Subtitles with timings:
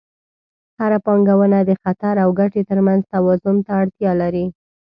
[0.79, 4.45] هره پانګونه د خطر او ګټې ترمنځ توازن ته اړتیا لري.